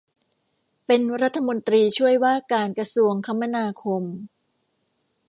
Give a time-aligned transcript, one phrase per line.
[0.85, 4.03] เป็นรัฐมนตรีช่วยว่าการกระทรวงคมนาคม